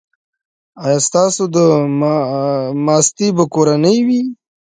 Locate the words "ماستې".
2.85-3.27